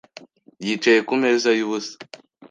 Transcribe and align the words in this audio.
Yicaye 0.65 0.99
kumeza 1.07 1.49
yubusa. 1.59 1.95